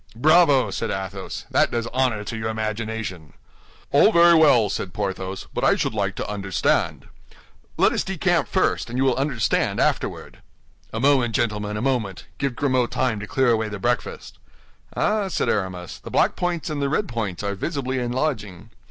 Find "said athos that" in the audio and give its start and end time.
0.71-1.69